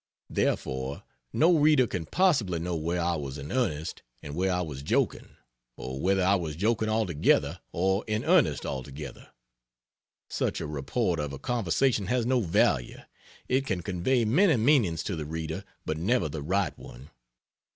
[0.31, 4.81] Therefore, no reader can possibly know where I was in earnest and where I was
[4.81, 5.35] joking;
[5.77, 9.27] or whether I was joking altogether or in earnest altogether.
[10.27, 13.01] Such a report of a conversation has no value.
[13.47, 17.11] It can convey many meanings to the reader, but never the right one.